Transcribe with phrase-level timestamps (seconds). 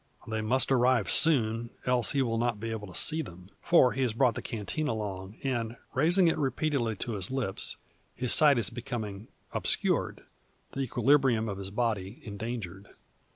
[0.27, 3.51] They must arrive soon, else he will not be able to see them.
[3.61, 7.77] For he has brought the canteen along, and, raising it repeatedly to his lips,
[8.15, 10.23] his sight is becoming obscured,
[10.71, 12.89] the equilibrium of his body endangered.